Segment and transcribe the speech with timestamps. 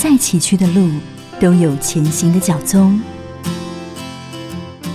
[0.00, 0.88] 再崎岖的路
[1.40, 3.02] 都有前行的脚踪，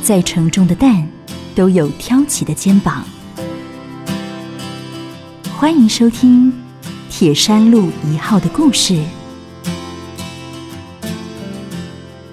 [0.02, 1.06] 再沉重的担
[1.54, 3.04] 都有挑起的肩膀。
[5.58, 6.50] 欢迎收听
[7.10, 9.04] 《铁山路一号》的故事。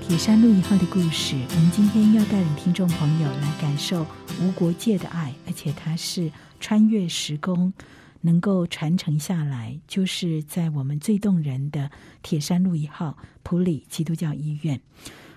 [0.06, 4.06] 铁山路一号的故事，我们今天要带领听众朋友来感受
[4.40, 6.30] 无国界的爱，而且它是
[6.60, 7.72] 穿越时空。
[8.20, 11.90] 能够传承下来，就是在我们最动人的
[12.22, 14.80] 铁山路一号普里基督教医院。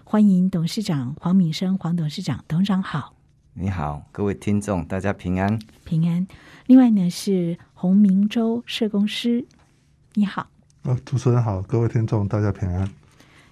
[0.04, 3.14] 欢迎董事长黄敏生，黄董事长，董事长好。
[3.54, 6.26] 你好，各位听众，大家平安，平安。
[6.66, 9.46] 另外呢是洪明洲社工师，
[10.14, 10.48] 你好。
[10.84, 12.90] 呃，主持人好，各位听众，大家平安。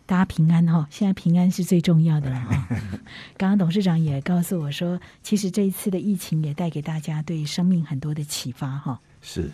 [0.05, 2.67] 大家平安哈，现在平安是最重要的了哈。
[3.37, 8.99] 刚刚董事长也告诉我说，其实这一次的疫情也带给大家对生命很多的启发哈。
[9.21, 9.51] 是，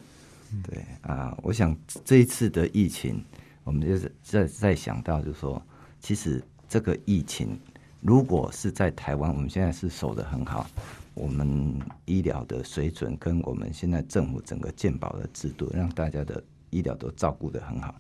[0.64, 3.22] 对啊，我想这一次的疫情，
[3.66, 5.62] 我们就是在在想到，就是说，
[6.00, 7.60] 其实这个疫情
[8.00, 10.66] 如果是在台湾，我们现在是守得很好，
[11.14, 17.94] 我们医疗的水准跟我们现在政府整个健保的制度，让大家的医疗都照顾得很好。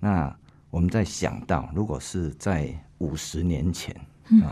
[0.00, 0.34] 那
[0.70, 3.94] 我们在想到，如果是在五十年前
[4.42, 4.50] 啊，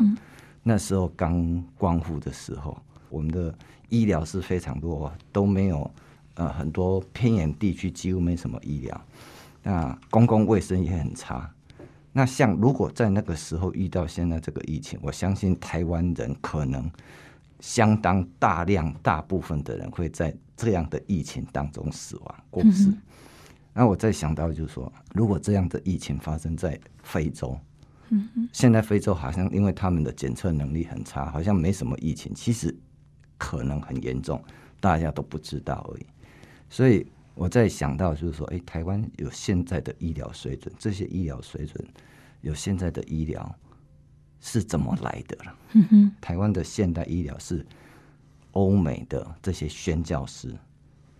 [0.62, 2.76] 那时候刚光复的时候，
[3.08, 3.54] 我们的
[3.88, 5.90] 医疗是非常多，都没有。
[6.34, 9.00] 呃，很多偏远地区几乎没什么医疗，
[9.62, 11.52] 那公共卫生也很差。
[12.12, 16.90] 那像如果在那个时候遇到现在这个疫情，我相信台湾人可能
[17.60, 22.92] 相当大量大部分的人会在这样的疫情当中死亡过世。
[23.72, 27.58] 那我再想到就是说，如果这样的疫情发生在非洲，
[28.10, 32.74] 嗯现在非洲好像因为他们的检测能力很差，好像没什么疫情，其实
[33.38, 34.42] 可能很严重，
[34.80, 36.06] 大家都不知道而已。
[36.72, 41.86] 所以我在想到，就是说，哎，台湾有现在的医疗水准，这些医疗水准
[42.40, 43.54] 有现在的医疗
[44.40, 45.54] 是怎么来的了？
[46.18, 47.64] 台湾的现代医疗是
[48.52, 50.56] 欧美的这些宣教师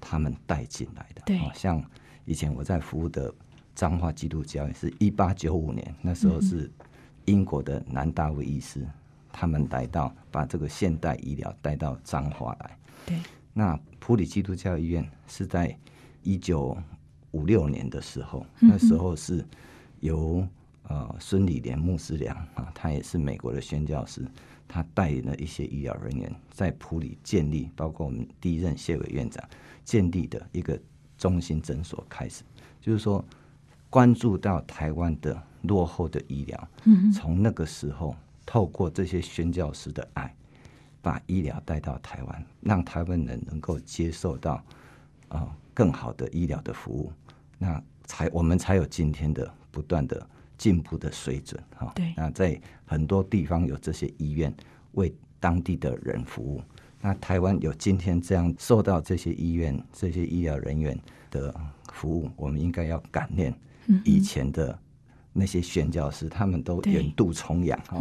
[0.01, 1.21] 他们带进来的。
[1.27, 1.85] 对，像
[2.25, 3.31] 以前我在服务的
[3.75, 6.71] 彰化基督教，也是一八九五年，那时候是
[7.27, 8.89] 英国的南大卫医师
[9.31, 12.79] 他们来到，把这个现代医疗带到彰化来。
[13.05, 13.19] 对。
[13.53, 15.79] 那普里基督教医院是在
[16.25, 16.77] 一九
[17.31, 19.47] 五六年的时候，那时候是
[20.01, 20.45] 由
[20.89, 24.27] 呃孙理莲牧师良啊，他也是美国的宣教师，
[24.67, 29.49] 他带领了一些医疗人员在普里建立，包括我们第一任谢伟院长
[29.85, 30.77] 建立的一个
[31.17, 32.43] 中心诊所开始，
[32.81, 33.25] 就是说
[33.89, 36.69] 关注到台湾的落后的医疗，
[37.15, 40.35] 从那个时候透过这些宣教师的爱。
[41.03, 44.65] 把医疗带到台湾，让台湾人能够接受到
[45.29, 47.13] 啊更好的医疗的服务，
[47.59, 50.25] 那才我们才有今天的不断的
[50.57, 51.91] 进步的水准哈。
[51.95, 54.55] 对，那在很多地方有这些医院
[54.93, 56.63] 为当地的人服务，
[57.01, 60.97] 那台湾有今天这样受到这些医院这些医疗人员
[61.31, 61.53] 的
[61.93, 63.53] 服务，我们应该要感念
[64.05, 64.79] 以前的
[65.33, 67.99] 那些宣教师，他们都远渡重洋哈。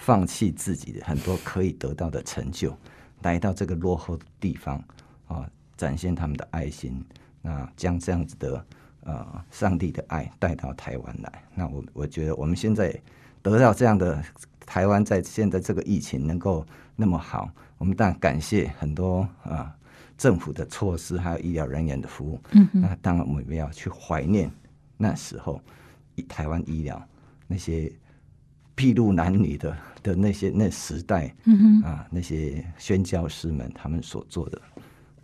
[0.00, 2.74] 放弃自己的很多可以得到的成就，
[3.22, 4.82] 来到这个落后的地方
[5.26, 7.04] 啊，展现他们的爱心，
[7.42, 8.64] 那将这样子的
[9.02, 11.44] 呃上帝的爱带到台湾来。
[11.52, 12.96] 那我我觉得我们现在
[13.42, 14.22] 得到这样的
[14.64, 16.64] 台湾，在现在这个疫情能够
[16.94, 19.76] 那么好，我们当然感谢很多啊
[20.16, 22.40] 政府的措施，还有医疗人员的服务。
[22.52, 24.50] 嗯那当然我们要去怀念
[24.96, 25.60] 那时候
[26.28, 27.04] 台湾医疗
[27.48, 27.92] 那些。
[28.78, 34.62] 披露男女的的那些那时代，嗯啊，那些宣教师们他们所做的，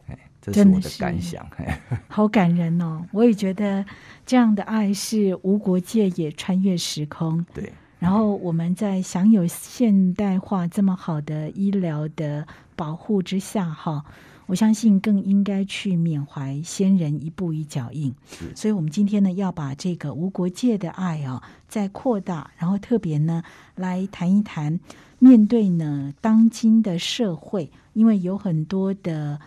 [0.09, 1.47] 哎，这是我的感想，
[2.09, 3.01] 好感人哦！
[3.13, 3.87] 我也觉得
[4.27, 7.47] 这样的爱是无国界，也穿越时空。
[7.55, 12.45] 对，然后我们在享有现代化这么好的医疗的
[12.75, 14.05] 保护之下，哈。
[14.47, 18.15] 我相信更应该去缅怀先人一步一脚印，
[18.55, 23.43] 所以，我们今天呢要把这个无国界的爱啊再扩大，然后特别呢
[23.75, 24.79] 来谈一谈，
[25.19, 29.41] 面对呢当今的社会，因为有很多的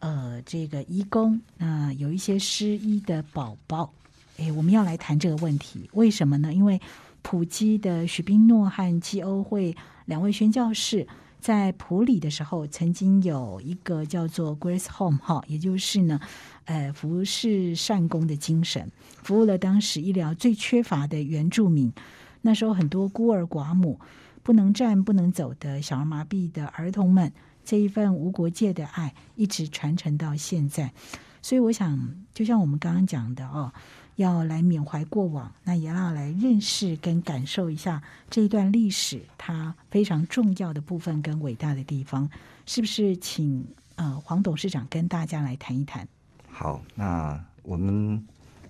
[0.00, 3.92] 呃这个义工，那有一些失医的宝宝，
[4.36, 6.52] 哎，我们要来谈这个问题，为什么呢？
[6.52, 6.78] 因为
[7.22, 9.74] 普基的许宾诺和基欧会
[10.04, 11.06] 两位宣教士。
[11.44, 16.18] 在普里的时候，曾经有一个叫做 Grace Home 哈，也就是呢，
[16.64, 18.90] 呃，服侍善工的精神，
[19.22, 21.92] 服务了当时医疗最缺乏的原住民。
[22.40, 24.00] 那时候很多孤儿寡母、
[24.42, 27.30] 不能站不能走的小儿麻痹的儿童们，
[27.62, 30.94] 这一份无国界的爱一直传承到现在。
[31.42, 33.70] 所以我想，就像我们刚刚讲的哦，
[34.16, 42.28] 要来缅怀过往，那也要来认识跟感受一下这一段历史它非常重要的部分跟伟大的地方，
[42.66, 43.16] 是不是？
[43.16, 43.66] 请
[43.96, 46.06] 呃黄董事长跟大家来谈一谈。
[46.50, 48.24] 好，那我们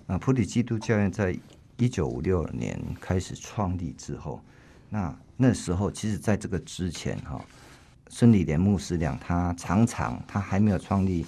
[0.07, 1.37] 啊普里基督教院在
[1.77, 4.41] 一九五六年开始创立之后，
[4.89, 7.39] 那那时候其实在这个之前哈。
[8.07, 11.25] 孙理莲牧师俩，他常常他还没有创立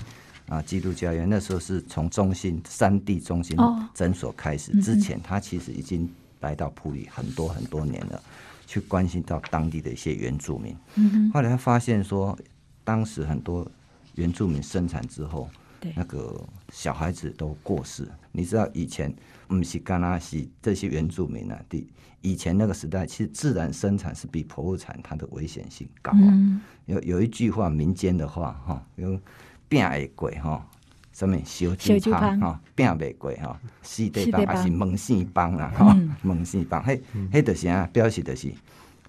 [0.48, 3.58] 啊基督教院，那时候是从中心三地中心
[3.94, 4.72] 诊所开始。
[4.82, 6.10] 之前他其实已经
[6.40, 8.22] 来到普里很多很多年了，
[8.66, 10.76] 去关心到当地的一些原住民。
[11.34, 12.38] 后来他发现说，
[12.84, 13.70] 当时很多
[14.16, 15.50] 原住民生产之后，
[15.96, 16.42] 那个
[16.72, 18.08] 小孩子都过世。
[18.32, 19.14] 你知道以前
[19.48, 21.88] 不是甘拉西这些原住民啊，第。
[22.22, 26.62] 以前那个时代，其实自然生产是比剖腹产它的危险性高啊。
[26.88, 29.18] 有有一句话，民间的话哈，有
[29.70, 30.66] 病会过哈，
[31.12, 38.52] 什么小猪胖哈，病未过哈，死地帮还是猛性帮啊哈，猛性帮，嘿，嘿的是啊，表示的是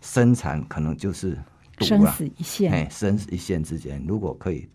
[0.00, 1.36] 生产可能就是
[1.80, 4.68] 生死一线，哎，生死一线之间，如果可以，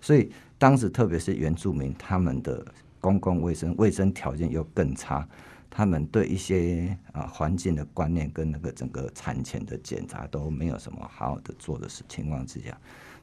[0.00, 2.64] 所以当时特别是原住民，他们的
[3.00, 5.26] 公共卫生卫生条件又更差。
[5.70, 12.76] 他们对一些啊环境的观念跟那个整个产前的检查都没有什么好好的做的事情况之下，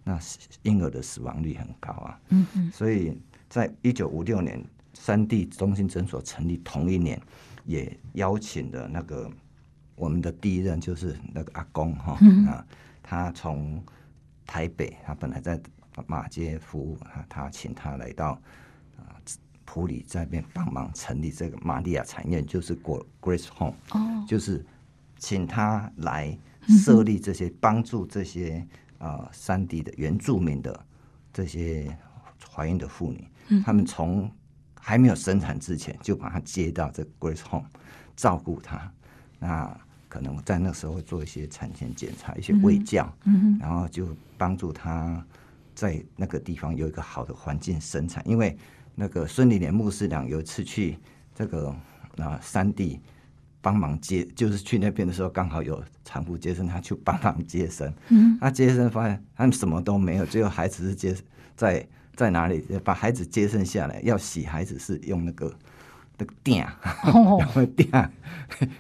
[0.06, 0.18] 那
[0.64, 2.18] 婴儿的死亡率很高啊。
[2.30, 2.72] 嗯嗯。
[2.72, 3.20] 所以
[3.50, 4.64] 在一九五六年
[4.94, 7.22] 三地中心诊所成立同一年，
[7.66, 9.30] 也邀请了那个
[9.96, 12.18] 我们的第一任就是那个阿公哈
[12.48, 12.66] 啊，
[13.04, 13.84] 他从
[14.46, 15.60] 台北，他本来在
[16.08, 18.42] 马街服务啊，他请他来到。
[19.68, 24.64] 普里这边帮忙成立这个玛利亚产业，就是过 Grace Home，哦，就是
[25.18, 26.38] 请他来
[26.68, 28.66] 设立这些帮助这些
[28.98, 30.86] 啊山地的原住民的
[31.34, 31.96] 这些
[32.52, 33.28] 怀孕的妇女，
[33.64, 34.32] 他们从
[34.80, 37.68] 还没有生产之前就把她接到这 Grace Home
[38.16, 38.92] 照顾她，
[39.40, 39.78] 那
[40.08, 45.26] 可能在那时候做一些产前检查、一些喂教，嗯然后就帮助她
[45.74, 48.58] 在那个地方有一个好的环境生产，因为。
[48.98, 50.98] 那个孙理莲牧师长有一次去
[51.34, 51.68] 这个
[52.16, 52.98] 啊山地
[53.66, 57.92] 帮忙接，就是去那边的时候，刚好有产妇接生，他去帮忙接生。
[58.10, 61.16] 嗯，他接生发现他们什么都没有，只有孩子是接
[61.56, 61.84] 在
[62.16, 62.64] 在哪里？
[62.84, 65.52] 把孩子接生下来，要洗孩子是用那个
[66.20, 66.68] 那个垫，
[67.56, 68.12] 用垫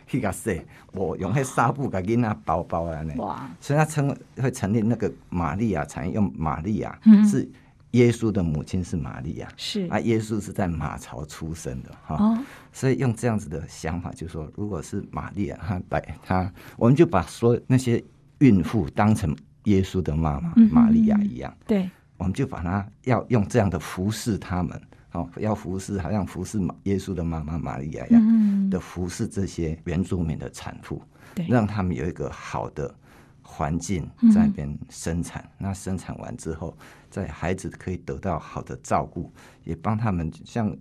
[0.06, 0.62] 去个洗，
[0.92, 3.04] 我用那纱布给囡仔包包啊。
[3.18, 3.50] 哇！
[3.60, 6.96] 所以他称会成立那个玛利亚产业，用玛利亚
[7.28, 7.50] 是。
[7.96, 9.88] 耶稣的母亲是玛利亚，是。
[9.88, 12.38] 啊，耶稣是在马槽出生的哈，
[12.74, 18.04] 所以用这样子的想法，就是说如果是玛利亚，她来，她我们就把所有那些
[18.40, 19.34] 孕妇当成
[19.64, 24.82] 耶稣的妈妈玛利亚一样，对，我们就把她要用这样的服侍他们，
[25.14, 31.02] 哦，要服侍，好像服侍耶稣的妈妈玛利亚一样的服侍这些原住民的产妇，
[31.34, 32.94] 对，让他们有一个好的
[33.42, 34.04] 环境
[34.34, 36.78] 在那边生产，那生产完之后。
[37.16, 39.32] 在孩子可以得到好的照顾，
[39.64, 40.76] 也帮他们像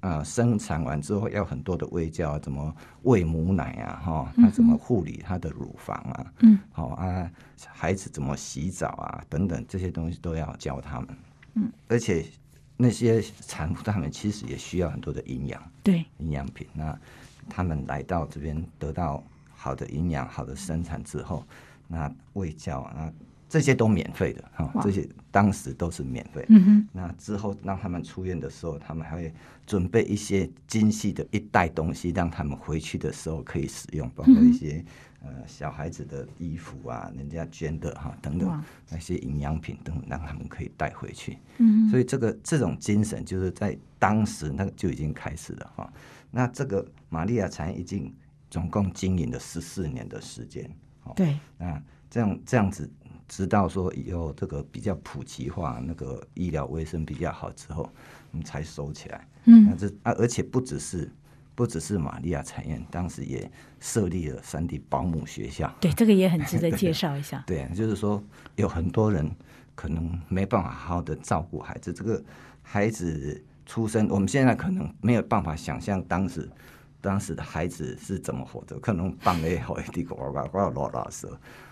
[0.00, 7.30] 啊生产完之后要很多的喂教，怎么喂母奶啊，哈，他怎么护理他的乳房啊，嗯，好啊，
[7.66, 11.08] 孩子怎么洗澡啊，等等这些东西都要教他们，
[11.54, 12.26] 嗯，而且
[12.76, 16.94] 那些产妇他们其实也需要很多的营养，对，营养品，那
[17.48, 19.24] 他们来到这边得到
[19.56, 21.42] 好的营养、好的生产之后，
[21.86, 23.10] 那喂教啊。
[23.48, 26.44] 这些都免费的哈，这些当时都是免费。
[26.50, 26.88] 嗯哼。
[26.92, 29.32] 那之后让他们出院的时候，他们还会
[29.66, 34.84] 准备一些精细的一袋东西，让他们回去的时候可以使用，包括一些
[35.22, 41.38] 呃小孩子的衣服啊，人家捐的哈等等那些营养品等，让他们可以带回去。
[41.56, 41.88] 嗯。
[41.88, 45.90] 所以这个这种精神就是在当时那个就已经开始了哈。
[46.30, 48.14] 那这个玛利亚产已经
[48.50, 50.70] 总共经营了十四年的时间。
[51.16, 51.38] 对。
[51.56, 52.90] 那这样这样子。
[53.28, 57.88] 直到说以后这个比较普及化，那个医疗卫生比较好之后，
[58.32, 59.28] 我们才收起来。
[59.44, 61.10] 嗯，那这啊，而且不只是
[61.54, 65.72] 不只是玛利亚产院，当时也设立了三 D 保姆学校。
[65.80, 67.44] 对，这个也很值得介绍一下。
[67.46, 68.22] 对，就是说
[68.56, 69.30] 有很多人
[69.74, 72.22] 可能没办法好好的照顾孩子，这个
[72.62, 76.48] 孩子出生，我们现在可能没有办法想象当时
[77.00, 81.28] 当时的孩子是怎么活着，可能放了好一个呱呱呱啰啰嗦。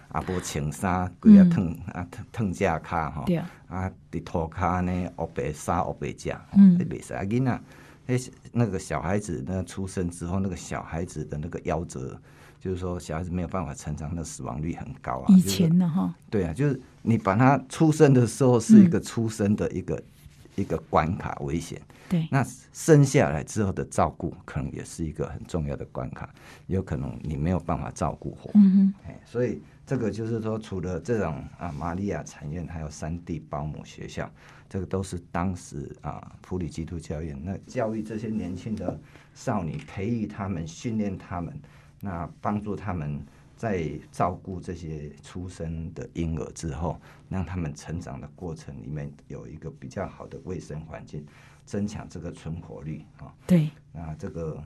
[0.09, 3.25] 啊，无穿衫，规啊烫啊烫烫只骹吼，
[3.69, 7.61] 啊，伫涂骹呢，黑白衫黑白只，嗯，袂使啊囡仔，
[8.09, 12.19] 迄那个小孩子呢出生之后，那个小孩子的那个夭折，
[12.61, 15.27] 就是说小孩子没有办法成长，那死亡率很高啊。
[15.29, 20.01] 以前的哈，对啊，就是你把他出生的时候是一个出生的一个
[20.57, 21.81] 一个关卡危险。
[22.09, 26.29] 对，那生下来之后的照顾，可能也是一个很重要的关卡，
[26.67, 28.51] 有可能你没有办法照顾活。
[28.55, 34.31] 嗯哎，所以这个就是说，除了这种啊玛利亚产院，还有三地保姆学校，
[34.69, 38.99] 这个都是当时啊普里基督教院那教育这些年轻的
[39.35, 41.61] 少女，培育他们，训练他们，
[42.01, 43.21] 那帮助他们
[43.57, 51.25] 在照顾这些出生的婴儿之后，让他们成长的过程里面有一个比较好的卫生环境，
[51.65, 53.33] 增强这个存活率啊。
[53.47, 54.65] 对，那这个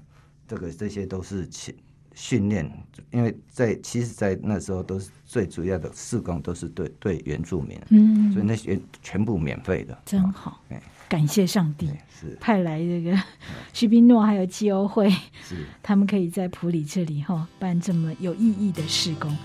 [0.48, 1.74] 这个这些都是训
[2.14, 2.68] 训练，
[3.12, 11.88] 因为在其实，在那时候都是最主要的施工都是对对原住民，嗯，所以那些全部免费的，啊真好，哎，感谢上帝，
[12.20, 13.20] 是派来这个
[13.74, 15.10] 徐宾诺还有基欧会，
[15.42, 15.66] 是。
[15.82, 19.36] 他们可以在普里这里哈办这么有意义的事工。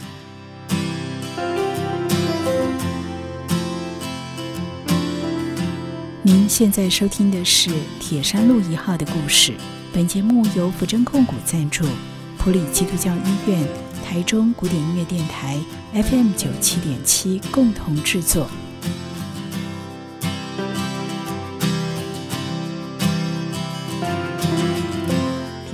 [6.22, 9.52] 您现在收听的是铁山路一号的故事。
[9.92, 11.84] 本节目由福珍控股赞助，
[12.38, 13.68] 普里基督教医院、
[14.06, 15.60] 台中古典音乐电台
[15.94, 18.48] FM 九七点七共同制作。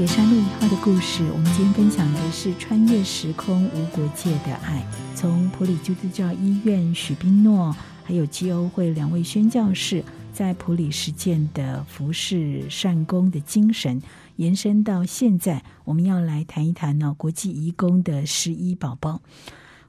[0.01, 7.71] 铁山路一号的故事，我们今天分享的是穿越时空无国界的爱，从普里基督教医院许宾诺
[8.03, 10.03] 还有基欧会两位宣教士
[10.33, 14.01] 在普里实践的服侍善功的精神，
[14.37, 19.21] 延伸到现在，我们要来谈一谈呢国际义工的十一宝宝。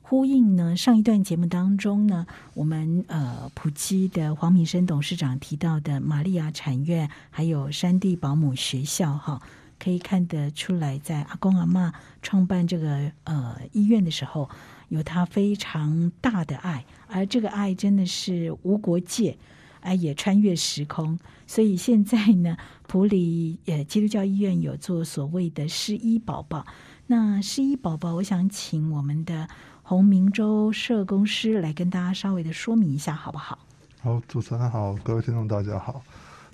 [0.02, 9.40] 呼应呢，上一段节目当中呢，我们呃普基的黄敏生董事长提到的玛利亚产院，还有山地保姆学校哈，
[9.83, 14.49] 可以看得出来，在阿公阿妈创办这个呃医院的时候，
[14.91, 19.37] 有他非常大的爱，而这个爱真的是无国界，
[19.81, 21.19] 哎，也穿越时空。
[21.49, 26.65] 所以现在呢，普里呃基督教医院有做所谓的失医宝宝。
[27.09, 29.49] 那失医宝宝，我想请我们的
[29.83, 33.59] 洪明洲社工师来跟大家稍微的说明一下，好不好？
[34.01, 36.01] 好，主持人好，各位听众大家好。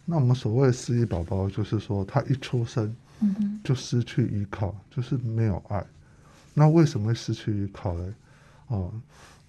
[0.07, 2.97] 那我们所谓失忆宝宝，就是说他一出生
[3.65, 5.85] 就失去依靠，就是没有爱。
[6.55, 8.15] 那为什么会失去依靠呢？
[8.69, 8.93] 哦，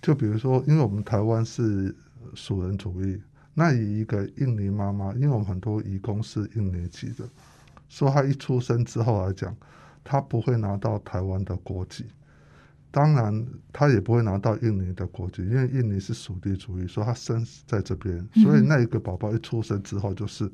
[0.01, 1.93] 就比如说，因为我们台湾是
[2.35, 3.21] 属人主义，
[3.53, 7.27] 那以一个印尼妈妈，因为我们很多移工是印尼籍的，
[7.89, 9.55] 说她一出生之后来讲，
[10.03, 12.05] 她不会拿到台湾的国籍。
[12.91, 20.49] 当然，她也不会拿到印尼的国籍，因为印尼是属地主义，所以她生在这边，所以那一个宝宝一出生之后就是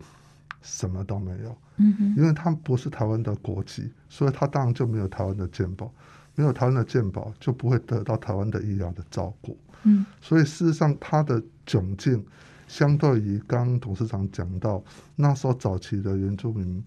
[0.66, 1.58] 什么都没有。
[1.78, 5.94] 嗯哼，因为他不是台湾的国籍，所以他当然就没有台湾的健保，
[6.34, 9.56] 没有台湾的健保就不会得到台湾的医疗的照顾。
[9.84, 12.26] 嗯所以事实上，他的窘境
[12.68, 14.84] 相对于刚刚董事长讲到
[15.16, 16.84] 那时候早期的原住民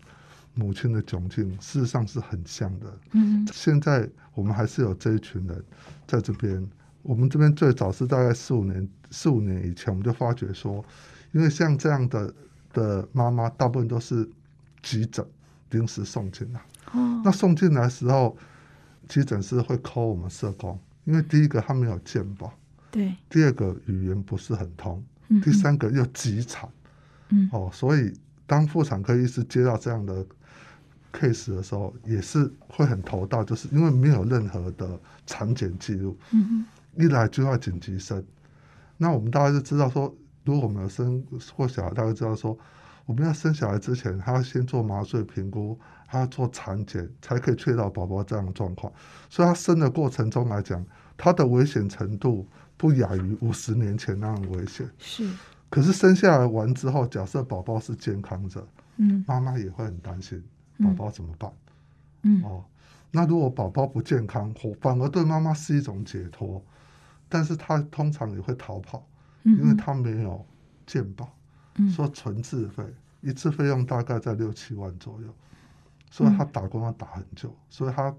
[0.55, 2.87] 母亲的窘境，事实上是很像的。
[3.13, 5.65] 嗯，现在我们还是有这一群人
[6.07, 6.69] 在这边。
[7.03, 10.85] 我们这边最早是大概四五年四五年以前，我们就发觉说，
[11.33, 12.35] 因为像这样的
[12.79, 14.29] 的妈妈，大部分都是
[14.83, 15.27] 急诊
[15.71, 16.61] 临时送进来。
[16.93, 18.37] 哦，那送进来的时候，
[19.09, 22.53] 急诊室会 call 我们社工，因为第一个他没有健保，
[22.91, 26.69] 对，第二个语言不是很通，嗯第，三个又急产。
[27.31, 27.49] 嗯。
[27.53, 28.13] 哦，所以
[28.47, 30.25] 当妇产科医师接到这样的
[31.13, 36.67] case 的时候，也是会很头大，就是因为没有任何的产检记录，嗯
[36.97, 38.25] 哼，一来就要紧急生。
[38.97, 40.15] 那我们大家就知道说，
[40.49, 41.23] 如果我们有生
[41.55, 42.59] 过小孩，大家知道说，
[43.05, 48.91] 我们要生小孩之前，他要先做麻醉评估，他要做产检，才可以确保宝宝这样的状况。
[49.29, 50.83] 所以他生的过程中来讲，
[51.19, 54.89] 他的危险程度不亚于五十年前那样危险。
[54.99, 55.31] 是，
[55.69, 60.43] 可是生下来完之后，假设宝宝是健康者，嗯妈妈也会很担心，
[60.79, 61.53] 嗯宝宝怎么办？
[62.23, 62.65] 嗯哦，
[63.11, 66.65] 那如果宝宝不健康，或反而对妈妈是一种解脱，
[67.29, 69.07] 但是他通常也会逃跑，
[69.57, 70.45] 因为他没有
[70.87, 71.29] 健保，
[71.77, 71.91] 嗯。
[71.91, 72.85] 说纯自费，
[73.21, 75.35] 一次费用大概在六七万左右，
[76.11, 78.15] 所以他打工要打很久，所以他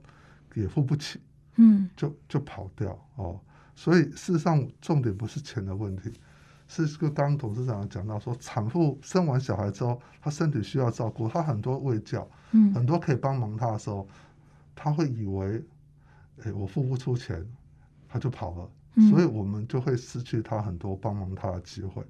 [0.55, 1.19] 也付不起，
[1.55, 1.89] 嗯。
[1.95, 3.39] 就就跑掉哦。
[3.75, 6.13] 所以事实上重点不是钱的问题，
[6.67, 12.73] 是就刚刚董事长讲到说，产妇生完小孩之后，她身体需要照顾，她很多喂教，嗯。
[12.73, 14.07] 很多可以帮忙她的时候，
[14.75, 15.63] 她会以为，
[16.43, 17.45] 哎，我付不出钱，
[18.07, 18.71] 他就跑了，嗯
[19.09, 22.03] 所以我们就会失去他很多帮忙他的机会。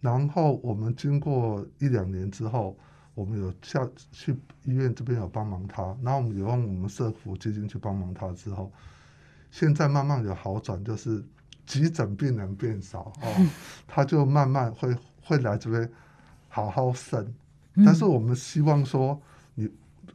[0.00, 2.76] 然后我们经过一两年之后，
[3.14, 8.72] 我们有下去医院这边有帮忙他，然后我们有用我们社福基金去帮忙他之后，
[9.50, 11.22] 现在慢慢有好转，就是
[11.66, 13.46] 急诊病人变少 哦，
[13.86, 15.90] 他就慢慢会会来这边
[16.48, 17.22] 好好生，
[17.74, 19.20] 嗯但是我们希望说
[19.54, 19.70] 你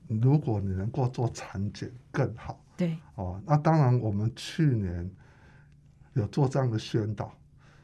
[0.08, 3.40] 如果你能够做产检更好对，哦。
[3.46, 5.10] 那当然，我们去年
[6.16, 7.32] 有做这样的宣导，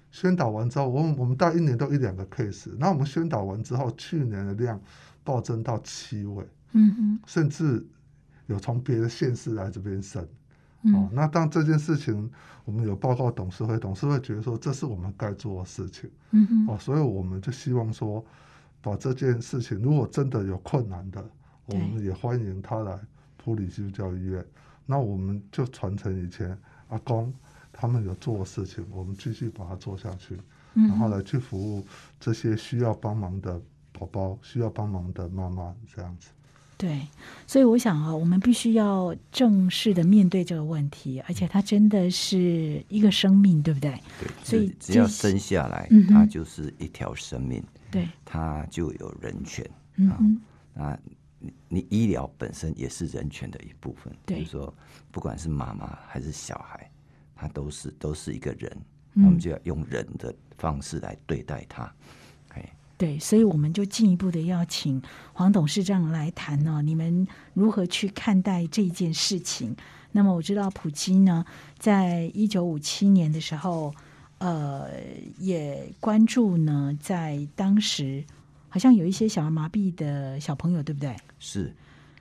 [0.09, 4.81] 宣导完之后，我们我们大概一年都一两个 case，那我们宣导完之后，去年的量
[5.23, 7.85] 暴增到七位，嗯哼，甚至
[8.47, 10.21] 有从别的县市来这边生。
[10.23, 10.27] 哦
[10.83, 12.31] 嗯，那当这件事情
[12.65, 18.25] 我们有报告董事会，董事会觉得说这是我们该做的事情嗯哼，哦，所以我们就希望说，
[18.81, 21.21] 把这件事情如果真的有困难的，
[21.65, 22.99] 我对们也欢迎他来
[23.37, 24.43] 普里基督教医院，
[24.87, 26.57] 那我们就传承以前
[26.87, 27.31] 阿公
[27.71, 30.37] 他们有做的事情，我们继续把它做下去，
[30.73, 31.85] 嗯然后来去服务
[32.19, 33.61] 这些需要帮忙的
[33.91, 36.29] 宝宝，需要帮忙的妈妈这样子。
[36.77, 37.07] 对，
[37.45, 43.91] 所以我想啊，我们必须要正式的面对这个问题，而且它真的是一个生命，对不对？
[44.19, 49.63] 对，所以只只要生下来嗯，它就是一条生命，对，它就有人权。
[49.97, 50.17] 嗯啊，
[50.73, 50.99] 那
[51.37, 54.73] 你你医疗本身也是人权的一部分，对就是说，
[55.11, 56.89] 不管是妈妈还是小孩，
[57.41, 58.71] 他都是都是一个人，
[59.15, 61.91] 嗯我们就要用人的方式来对待他。
[62.49, 65.01] 哎，对，所以我们就进一步的要请
[65.33, 69.75] 黄董事长来谈呢、你们如何去看待这件事情？
[70.11, 71.43] 那么我知道普基呢，
[71.79, 73.91] 在一九五七年的时候，
[74.37, 74.87] 呃，
[75.39, 78.23] 也关注呢，在当时
[78.69, 81.15] 好像有一些小儿麻痹的小朋友，对不对？
[81.39, 81.73] 是，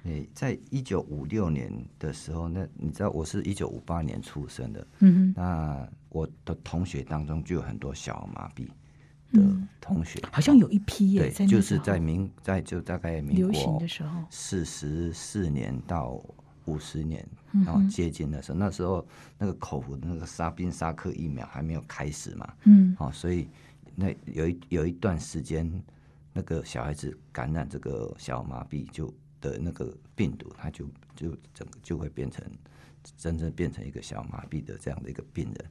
[0.05, 9.69] 诶，在一九五六年的时候，那你知道我是一九五八年出生的，嗯那我的同学当中就有很多小儿麻痹的嗯。
[9.81, 16.23] 同学，哼，好像有一批耶，对在，就是在民在就大概民国的时候，四十四年到
[16.65, 19.07] 五十年，嗯然后接近的时候，那时候
[19.39, 22.97] 那个口服的那个沙宾沙克疫苗还没有开始嘛，嗯。
[22.99, 23.49] 哦，所以
[23.95, 25.71] 那有一有一段时间，
[26.33, 32.45] 那个小孩子感染这个小麻痹就的那个病毒，他就就整个就会变成
[33.17, 35.71] 真正变成一个小麻痹的这样的一个病人。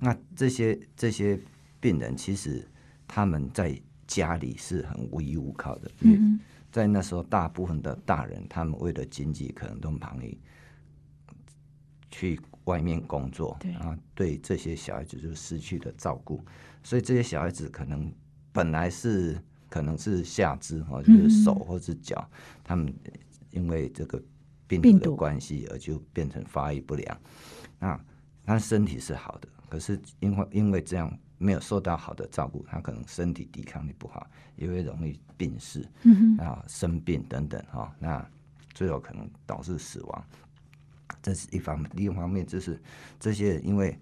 [0.00, 1.38] 那这些这些
[1.80, 2.66] 病人其实
[3.06, 6.40] 他们在家里是很无依无靠的，嗯
[6.72, 10.38] 在那时候，大部分的大人他们为了经济，可能都忙于
[12.12, 13.72] 去外面工作，对。
[13.72, 16.44] 然后对这些小孩子就失去了照顾，
[16.84, 18.12] 所以这些小孩子可能
[18.52, 19.36] 本来是
[19.70, 22.28] 可能是下肢哈就嗯是手或是脚，
[22.62, 22.92] 他们
[23.50, 24.22] 因为这个
[24.66, 27.20] 病毒的关系而就变成发育不良，
[27.78, 27.98] 那
[28.44, 35.88] 他身体是好的，可是因为因为这样没有受到好的照顾，他可能身体抵抗力不好，也会容易病逝。
[36.02, 38.28] 嗯哼，啊生病等等哈、那
[38.74, 40.24] 最后可能导致死亡，
[41.22, 41.90] 这是一方面。
[41.94, 42.80] 另一方面就是
[43.18, 43.98] 这些人因为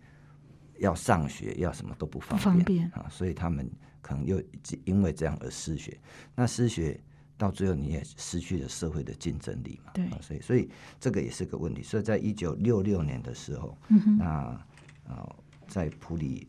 [0.78, 4.42] 要上学要什么都不方不方便啊，所以他们可能又
[4.84, 5.98] 因为这样而失学。
[6.34, 6.98] 那失学
[7.36, 11.82] 到最后你也失去了社会的竞争力嘛，对啊，所以所以这个也是个问题。
[11.82, 14.26] 所以在一九六六年的时候，嗯，那
[15.06, 15.36] 啊，
[15.68, 16.46] 在普里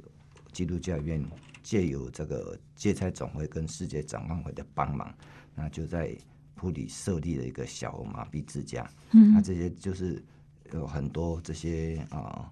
[0.52, 1.24] 基督教院
[1.62, 5.14] 借由这个芥菜总会跟世界展望会的帮忙，
[5.54, 6.18] 那就在
[6.56, 8.90] 普里设立了一个小儿麻痹之家。
[9.12, 10.24] 嗯那这些就是
[10.74, 12.52] 有很多这些啊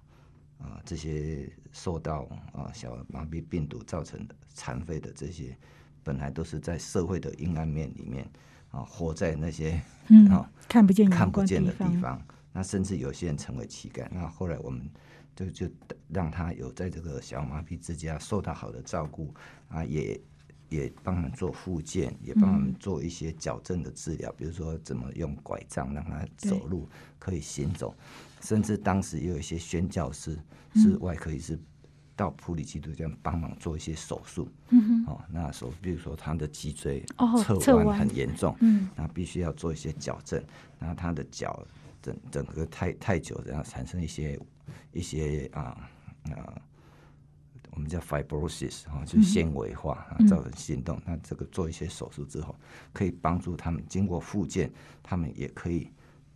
[0.58, 5.56] 啊这些受到啊小儿麻痹病毒造成的残废的这些，
[6.02, 8.28] 本来都是在社会的阴暗面里面
[8.72, 12.22] 啊活在那些嗯啊，看不见看不见的地方，方。
[12.52, 14.08] 那甚至有些人成为乞丐。
[14.10, 14.90] 那后来我们
[15.36, 15.70] 就就
[16.08, 19.32] 让他有在这个小儿麻痹之家受到好的照顾
[19.68, 20.20] 啊，也
[20.68, 27.94] 也帮他们做复健，也帮他们做一些矫正的治疗，比如说怎么用拐杖让他走路可以行走，
[28.40, 30.38] 甚至当时也有一些宣教师
[30.74, 31.58] 是外科医师。
[32.16, 34.48] 到普里基督教帮忙做一些手术，
[35.06, 40.42] 哦，那手比如说他的脊椎哦侧弯很严重，嗯，那必须要做一些矫正，
[40.80, 41.64] 然后他的脚
[42.02, 44.36] 整整个太太久，然后产生一些
[44.90, 45.88] 一些啊
[46.32, 46.60] 啊，
[47.78, 51.00] 我们叫 fibrosis 哈、就是纤维化啊，造成行动。
[51.06, 52.52] 那这个做一些手术之后，
[52.92, 54.68] 可以帮助他们经过复健，
[55.00, 55.88] 他们也可以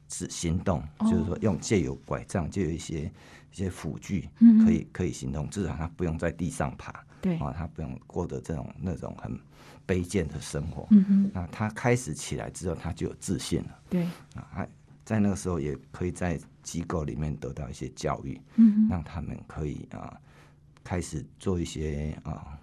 [0.07, 3.11] 只行动，就是说用借由拐杖，借由一些
[3.51, 4.29] 一些辅具，
[4.65, 7.37] 可以可以行动，至少他不用在地上爬，对。
[7.39, 9.37] 啊，他不用过得这种那种很
[9.85, 10.87] 卑贱的生活。
[11.35, 14.05] 那他开始起来之后，他就有自信了对，
[14.37, 14.69] 啊，他
[15.05, 20.17] 在那个时候也可以在机构里面得到一些教育，嗯，让他们可以啊
[20.83, 22.59] 开始做一些啊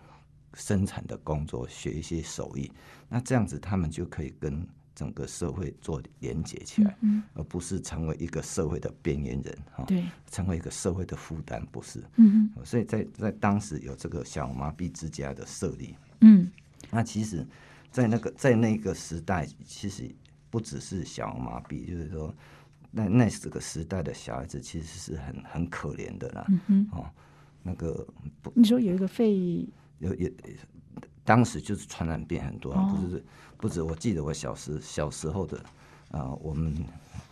[0.54, 2.72] 生产的工作，学一些手艺。
[3.08, 12.04] 那这样子，他们就可以跟整个社会做连接起来，嗯而不是成为一个社会的边缘人哈，对，成为一个社会的负担，不是。
[12.18, 16.52] 嗯所以在在当时有这个小麻痹之家的设立，嗯
[16.92, 17.48] 那其实
[17.92, 20.14] 在那个在那个时代，其实
[20.50, 22.36] 不只是小麻痹，就是说，
[22.92, 26.46] 那那这个时代的小孩子其实是很很可怜的啦。
[26.68, 27.10] 嗯哦，
[27.63, 28.06] 那个
[28.41, 29.67] 不你说有一个肺
[30.00, 30.32] 有也
[31.24, 32.95] 当时就是传染病很多，哦。
[32.95, 33.24] 不是
[33.58, 33.82] 不止。
[33.82, 35.58] 我记得我小时小时候的
[36.12, 36.74] 啊、呃我们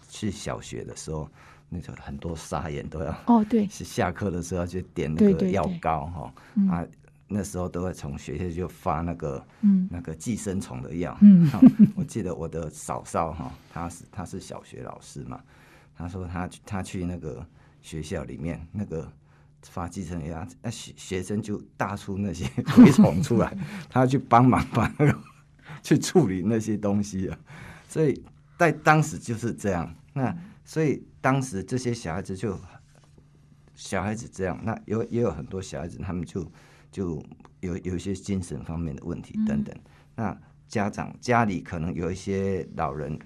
[0.09, 1.29] 去小学的时候，
[1.69, 6.33] 那时候很多沙眼都要哦，对，是 下课的时候要去点那个药膏哈
[6.69, 6.85] 啊，
[7.27, 9.87] 那时候都会从学校就发那个嗯。
[9.91, 11.17] 那个寄生虫的药。
[11.21, 11.47] 嗯。
[11.49, 11.59] 哈
[11.95, 15.41] 我记得我的嫂嫂哈，她是她是小学老师嘛，
[15.95, 17.43] 她说她去她去那个
[17.81, 19.11] 学校里面那个
[19.69, 23.57] 发继承压，那学学生就大出那些 蛔虫出来，
[23.89, 25.19] 他去帮忙把那个
[25.83, 27.37] 去处理那些东西啊，
[27.87, 28.23] 所以
[28.57, 29.93] 在当时就是这样。
[30.13, 32.59] 那所以当时这些小孩子就
[33.75, 36.51] 小孩子这样，那有也有很多小孩子，他们就
[36.91, 37.23] 就
[37.59, 39.75] 有有一些精神方面的问题等等。
[40.15, 40.35] 那
[40.67, 43.17] 家长家里可能有一些老人，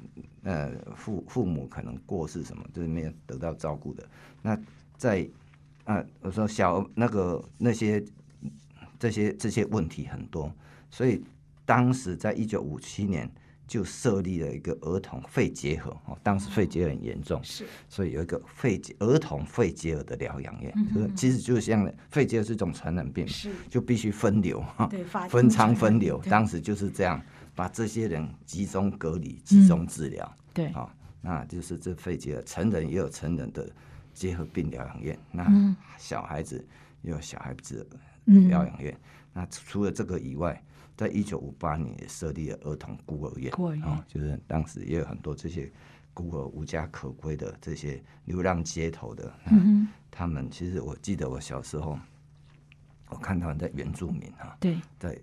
[0.44, 4.08] 呃，父父母可能过世什么，就是没有得到照顾的。
[4.42, 4.60] 那
[4.98, 5.28] 在
[5.86, 8.04] 啊，我说小那个那些
[9.00, 10.52] 这些这些问题很多，
[10.90, 11.24] 所以
[11.66, 13.30] 当时在一九五七年
[13.68, 17.66] 就设立了一个儿童肺结核哦，当时肺结核很严重，是。
[17.88, 24.90] 所以有一个肺结儿童肺结核的疗养院，嗯就是其实就是像肺结核是一种传染病，是，就必须分流哈，
[25.30, 27.22] 分仓分流，当时就是这样，
[27.56, 33.70] 把这些人集中隔离、集中治疗对，啊、那就是这肺结核，成人也有成人的
[34.14, 35.76] 结核病疗养院，那嗯。
[35.98, 36.66] 小孩子
[37.02, 37.88] 也有小孩子
[38.26, 38.98] 疗养院。
[39.34, 40.62] 那除了这个以外，
[40.98, 43.52] 在一九五八年也设立了儿童孤儿院，
[44.08, 45.72] 就是当时也有很多这些
[46.14, 51.98] 孤儿无家可归的这些流浪街头的，嗯他们其实我记得我小时候，
[53.08, 55.18] 我看到在原住民啊哼，，对，在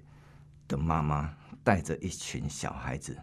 [0.67, 3.17] 的妈妈带着一群小孩子，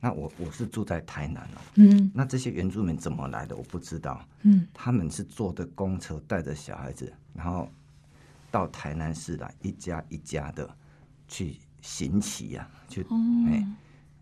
[0.00, 2.10] 那我我是住在台南哦，嗯。
[2.14, 4.66] 那这些原住民怎么来的我不知道，嗯。
[4.72, 7.68] 他们是坐的公车带着小孩子，然后
[8.50, 10.68] 到台南市来一家一家的
[11.26, 13.16] 去行乞呀、去哦。
[13.48, 13.66] 哎、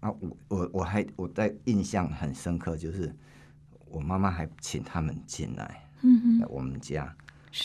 [0.00, 3.14] 啊，我我我还我在印象很深刻，就是
[3.86, 7.14] 我妈妈还请他们进来嗯我们家，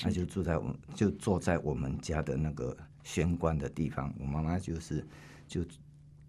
[0.04, 5.06] 那，就住在我们就坐在我们家的那个玄关的地方，我妈妈就是
[5.48, 5.64] 就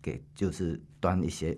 [0.02, 1.56] 给就是端一些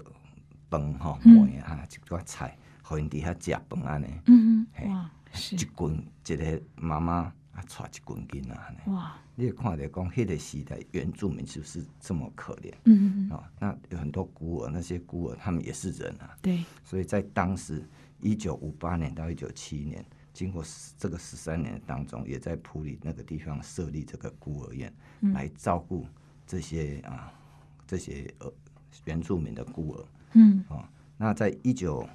[0.69, 1.49] 饭吼，嗯。
[1.49, 4.07] 糜啊，菜，互因伫遐食饭安尼。
[4.27, 5.57] 嗯哇，是。
[5.57, 7.15] 一，群一个妈妈
[7.53, 12.73] 啊，带一群囡仔安尼，哇，你会看着讲，迄个时代原住民就是这么可怜？
[12.85, 17.87] 嗯哼，啊、那有很多孤儿，那些孤儿他们也是人啊，对，所以在当时
[18.21, 20.65] 一九五八年到一九七一年，经过
[20.97, 26.07] 这个十三年当中，也在普里那个地方设立这个孤儿院，来照顾
[26.47, 27.33] 这些啊
[27.93, 28.51] 这些呃
[29.05, 30.05] 原住民的孤儿。
[30.33, 30.65] 嗯。
[30.69, 30.83] 哦，
[31.19, 32.09] 那在一九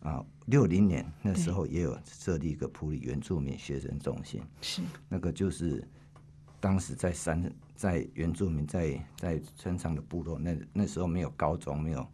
[0.00, 5.86] 啊六零年那时候也有设立一个普里原住民学生中心，是，那个就是
[6.58, 12.06] 当时在山在原住民在在山上的部落，那那时候没有高中，没有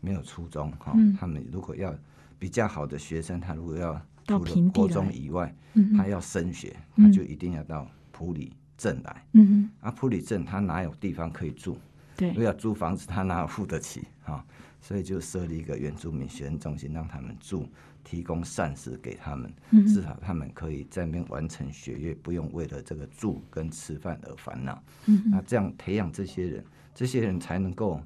[0.00, 1.14] 没有初中哈、嗯。
[1.20, 1.94] 他们如果要
[2.38, 7.04] 比较好的学生，他如果要除了国中以外，嗯，他要升学，嗯。
[7.04, 9.26] 他就一定要到普里镇来。
[9.32, 11.76] 嗯哼，啊，普里镇他哪有地方可以住？
[12.18, 12.30] 对。
[12.30, 14.44] 如，果要租房子，他哪有付得起啊、
[14.80, 17.66] 所以就设立一个原住民学生中心，让他们住，
[18.02, 19.86] 提供膳食给他们，嗯。
[19.86, 24.82] 至少他们可以在那边完成学业，不用为了这个住跟吃饭而烦恼。
[25.06, 28.02] 嗯，那这样培养这些人，这些人才能够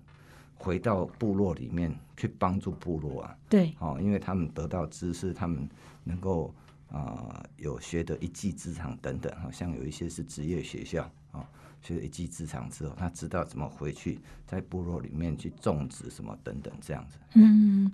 [0.54, 3.36] 回到部落里面去帮助部落啊。
[3.48, 5.68] 对，哦，因为他们得到知识，他们
[6.04, 6.54] 能够
[6.88, 11.46] 啊、呃有学得一技之长等等，好像有一些是职业学校啊、哦，
[11.82, 17.18] 学了一技之长之后，他知道怎么回去在部落里面去种植什么等等这样子。
[17.34, 17.90] 嗯，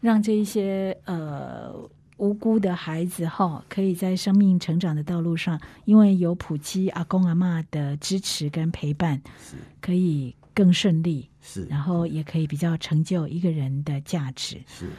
[0.00, 1.72] 让这一些呃
[2.18, 14.60] 无辜的孩子哈，可以在生命成长的道路上，因为有普基阿公阿妈的支持跟陪伴，是可以更顺利，是然后也可以比较成就一个人的价值。
[14.66, 14.90] 是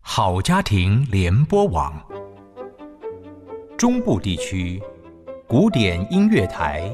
[0.00, 2.04] 好家庭联播网，
[3.76, 4.82] 中部地区
[5.46, 6.92] 古典音乐台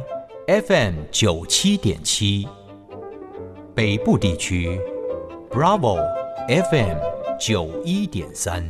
[0.52, 2.46] FM 九七点七，
[3.74, 4.78] 北部地区
[5.50, 5.96] Bravo
[6.46, 6.98] FM
[7.40, 8.62] 九一点三。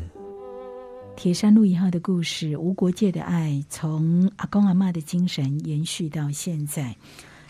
[1.17, 6.95] 铁山路一号的故事，无国界的爱，从阿公阿嬷的精神延续到现在。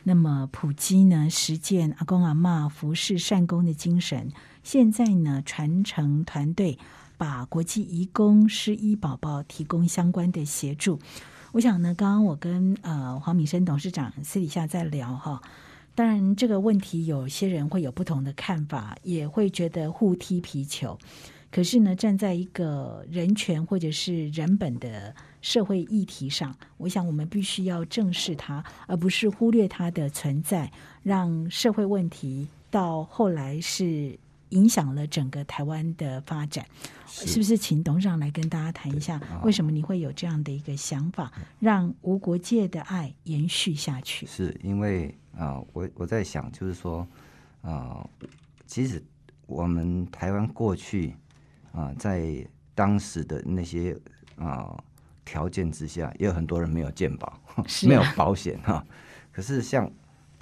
[0.04, 6.78] 那么普基呢，实践阿公阿嬷服侍善功的精神，现在呢，传承团队
[7.18, 10.98] 把国际移工失医宝宝提供相关的协助。
[11.52, 15.38] 我想呢，刚刚我跟呃黄敏生董事长私底下在聊哈，
[15.94, 20.98] 当然，这个问题有些人会有不同的看法，也会觉得互踢皮球。
[21.50, 34.18] 可是呢，站在一个人权或者是人本的社会议题上，我想我们必须要正视它，而不是忽略它的存在，让社会问题到后来是
[34.52, 36.64] 影响了整个台湾的发展。
[37.06, 44.24] 是不是请董事长来跟大家谈一下，为什么你会有这样的一个想法，让无国界的爱延续下去？
[44.26, 47.06] 是因为啊，我我在想，就是说
[47.60, 48.08] 啊，
[48.66, 49.02] 其实
[49.46, 51.14] 我们台湾过去。
[51.74, 53.98] 啊，在当时的那些
[54.36, 54.78] 啊
[55.24, 57.40] 条件之下，也有很多人没有健保，
[57.88, 58.84] 没有保险哈。
[59.30, 59.90] 可是像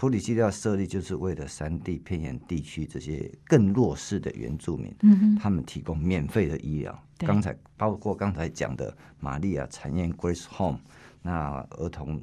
[0.01, 7.05] 普里基要设立，就是为了山地偏远地区这些更弱势的原住民，嗯他们提供免费的医疗。
[7.19, 10.81] 刚才包括刚才讲的玛利亚产业 Grace Home，
[11.21, 12.19] 那儿童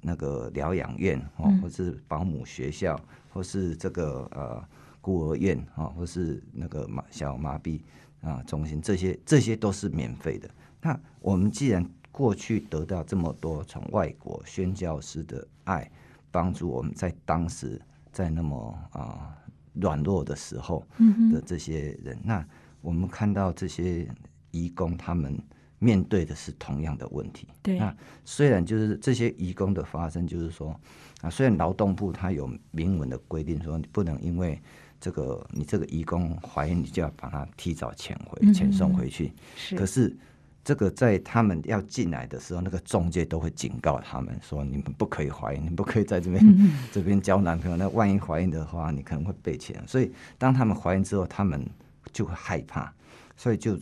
[0.00, 2.98] 那个疗养院哦，或是保姆学校，
[3.34, 4.64] 或是这个呃
[5.02, 7.82] 孤儿院啊，或是那个麻小麻痹。
[8.22, 10.48] 啊，中心这些这些都是免费的。
[10.80, 15.90] 那我们既然过去得到这么多从外国宣教师的爱，
[16.30, 17.80] 帮助我们在当时
[18.12, 19.36] 在那么啊
[19.74, 20.86] 软弱的时候
[21.32, 22.44] 的这些人，那
[22.80, 24.08] 我们看到这些
[24.50, 25.38] 义工他们
[25.78, 27.48] 面对的是同样的问题。
[27.62, 30.78] 对，那虽然就是这些义工的发生，就是说
[31.20, 34.60] 啊，虽然劳动部它有明文的规定说你不能因为。
[35.02, 39.32] 这个你这个义工怀孕，你就要把他提早遣回、遣送回去。
[39.56, 40.14] 是，可是
[40.62, 46.42] 这个在他们要进来的时候，那个中介都会警告他们说：你们不可以怀孕，你不可以在这边
[46.92, 47.76] 这边交男朋友。
[47.76, 49.82] 那万一怀孕的话，你可能会被钱。
[49.86, 51.66] 所以当他们怀孕之后，他们
[52.12, 52.92] 就会害怕，
[53.36, 53.78] 所以就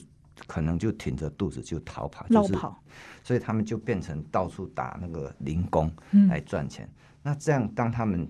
[0.47, 2.55] 可能就挺着肚子就逃跑，就是。
[3.25, 5.93] 所以他们就变成到处打那个零工
[6.29, 6.89] 来赚钱。
[7.23, 8.29] 那这样当他们。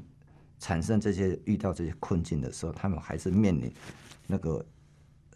[0.61, 3.72] 产生这些遇到这些困境的时候，他们还是面临
[4.26, 4.61] 那个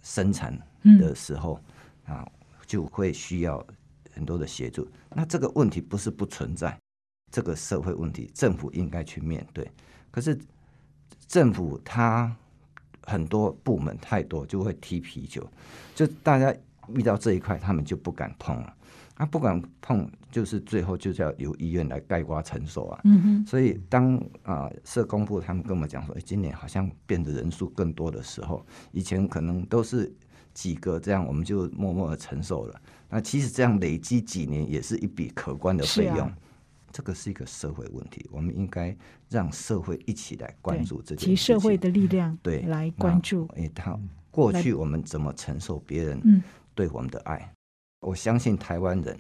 [0.03, 0.53] 生产
[0.99, 1.61] 的时候
[2.05, 2.29] 啊，
[2.73, 3.63] 就会需要
[4.15, 4.89] 很多的协助。
[5.11, 6.75] 那这个问题不是不存在，
[7.31, 9.71] 这个社会问题，政府应该去面对。
[10.11, 10.39] 可是
[11.27, 12.35] 政府它
[13.03, 15.47] 很多部门太多，就会踢皮球，
[15.95, 16.55] 就大家
[16.89, 18.75] 遇到这一块，他们就不敢碰了。
[19.17, 23.01] 啊不敢碰，就是最后就是要由医院来盖瓜承受啊。
[23.05, 23.47] 嗯哼。
[23.47, 30.11] 所以当啊社工部他们跟我们讲说，哎，今年好像变得人数更多的时候，以前可能都是
[30.55, 32.81] 几个这样，我们就默默的承受了。
[33.09, 36.33] 那其实这样累积几年也是一笔可观的费用。
[36.95, 38.95] 这个是一个社会问题，我们应该
[39.31, 41.37] 让社会一起来关注这件事情。
[41.37, 43.49] 社会的力量对来关注。
[43.57, 43.99] 哎，他
[44.31, 47.51] 过去我们怎么承受别人对我们的爱？
[48.01, 49.19] 我相信台湾人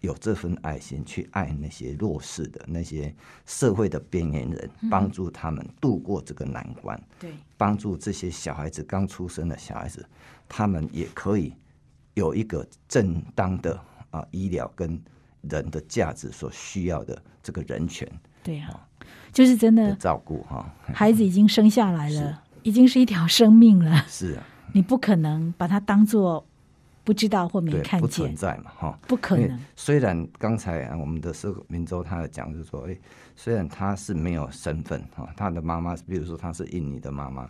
[0.00, 3.14] 有这份爱心，去爱那些弱势的那些
[3.46, 7.02] 社会的边缘人，帮助他们度过这个难关。
[7.18, 10.06] 对，帮助这些小孩子刚出生的小孩子，
[10.48, 11.52] 他们也可以
[12.14, 13.78] 有一个正当的
[14.10, 15.00] 啊医疗跟
[15.42, 18.08] 人的价值所需要的这个人权。
[18.42, 18.88] 对啊，
[19.32, 24.04] 就是真的照顾哈，孩子已经生下来了，已经是一条生命了。
[24.08, 26.44] 是啊，你不可能把它当做。
[27.04, 28.70] 不知道或没看见，不存在嘛？
[28.76, 29.58] 哈，不可能。
[29.74, 32.94] 虽然刚才我们的社民州他讲是说，哎，
[33.34, 37.48] 虽然他是没有身份哈，他的妈妈，比如说他是印尼的妈妈，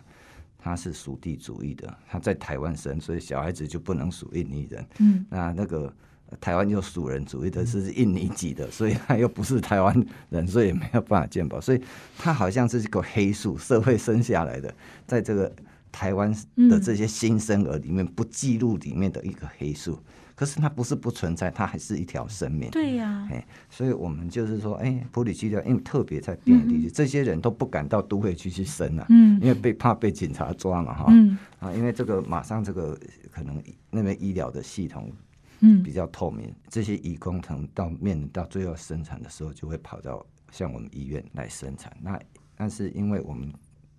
[0.59, 4.85] 他是属地主义的，他在台湾生，所以小孩子就不能属印尼人。
[4.99, 5.91] 嗯，那那个
[6.39, 11.81] 台湾又属人主义的是印尼籍的， 所以他又不是台湾人，所以没有办法鉴保，所以
[12.17, 14.71] 他好像是一个黑数，社会生下来的，
[15.07, 15.51] 在这个。
[15.91, 16.31] 台湾
[16.69, 19.99] 的这些新生儿里面不记录里面的一个黑数，
[20.39, 22.69] 可是它不是不存在，它还是一条生命。
[22.71, 32.97] 对呀，哎，所以我们就是说，哎，普里基调，因为特别在边远地区，这些人都不敢到都会区去生啊，嗯，因为被怕被警察抓嘛，哈，嗯，啊，因为这个马上这个
[33.29, 35.11] 可能那边医疗的系统，
[35.59, 41.91] 嗯，比较透明，这些义工可能到面临到最后生产的时候，就会跑到像我们医院来生产。
[42.01, 42.17] 那
[42.55, 43.51] 但是因为我们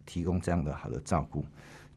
[0.06, 1.44] 提供这样的好的照顾。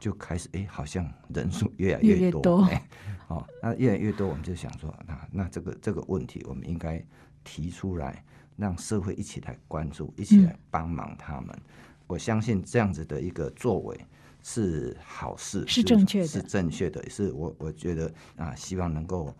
[0.04, 2.86] 就开始哎，好像人数越来越多哎，
[3.28, 7.02] 哦，那越来越多，我们就想说，那那这个这个问题，我们应该
[7.42, 8.22] 提出来，
[8.54, 11.58] 让社会一起来关注，一起来帮忙他们。
[12.06, 13.98] 我相信这样子的一个作为
[14.42, 19.34] 是好事，是正确的，是正确的，是我我觉得啊，希望能够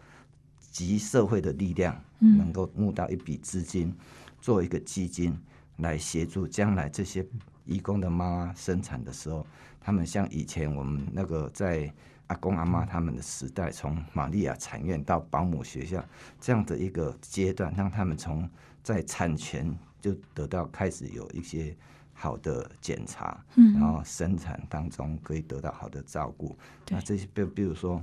[0.58, 3.94] 集社会的力量，能够募到一笔资金，
[4.40, 5.38] 做一个基金
[5.76, 7.22] 来协助将来这些
[7.64, 9.46] 义工的妈妈生产的时候。
[9.86, 11.92] 他们像以前我们那个在
[12.28, 16.02] 阿公阿妈他们的时代，从玛利亚产院到保姆学校
[16.40, 18.48] 这样的一个阶段，让他们从
[18.82, 21.76] 在产前就得到开始有一些
[22.14, 26.56] 好的检查，嗯然后生产当中可以得到好的照顾。
[26.88, 28.02] 那这些，比比如说，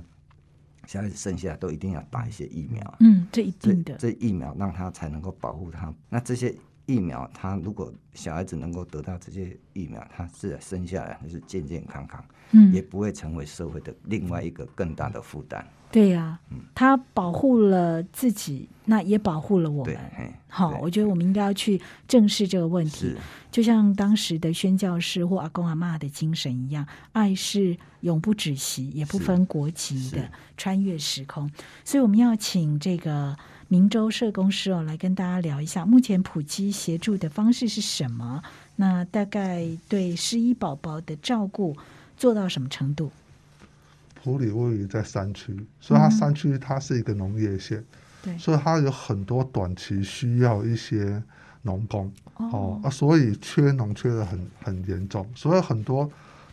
[0.86, 5.92] 小孩子生下来都一定要打一些疫苗，嗯，这一这定的，这疫苗让他才能够保护他。
[6.08, 6.54] 那这些
[6.86, 15.66] 疫苗，他如果小孩子能够得到这些疫苗，他自然生下来就是健健康康，嗯也，不会成为社会的另外一个更大的负担。
[15.90, 16.40] 对呀、
[16.74, 19.94] 他保护了自己，那也保护了我们。，
[20.48, 23.14] 好，我觉得我们应该要去正视这个问题，
[23.50, 31.50] 就像当时的宣教师或阿公阿嬷的精神一样，爱是永不止息，也不分国籍的，穿越时空。
[31.84, 33.36] 所以我们要请这个
[33.72, 38.42] 明州社工师哦来跟大家聊一下，目前普及协助的方式是什么？
[38.76, 41.74] 那大概对失依宝宝的照顾
[42.14, 43.10] 做到什么程度？
[44.22, 47.82] 普里位于在山区，所以它山区它是一个农业县，
[48.22, 51.22] 对，所以它有很多短期需要一些
[51.62, 52.12] 农工。
[52.36, 52.50] 哦。
[52.52, 56.06] 哦，啊，所以缺农缺的很很严重，所以很多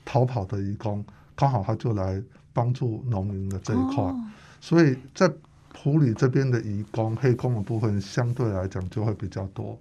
[0.05, 1.03] 逃跑的移工
[1.36, 4.17] 刚好他就来帮助农民的这一块，哦。
[4.62, 5.29] 所以在
[5.73, 9.79] 普里这边的移工黑工的部分相对来讲就会比较多。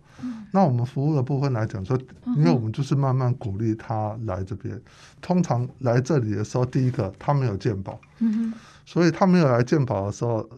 [0.50, 1.98] 那我们服务的部分来讲说，
[2.36, 4.80] 因为我们就是慢慢鼓励他来这边。
[5.20, 8.52] 通常来这里的时候，第一个他没有鉴保，嗯
[8.84, 10.48] 所以他没有来鉴保的时候，